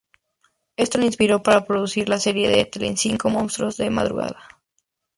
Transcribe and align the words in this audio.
Esto 0.77 0.97
la 0.97 1.05
inspiró 1.05 1.43
para 1.43 1.63
producir 1.65 2.09
la 2.09 2.17
serie 2.19 2.49
de 2.49 2.65
Telecinco 2.65 3.29
"Monstruos 3.29 3.77
de 3.77 3.91
madrugada". 3.91 4.39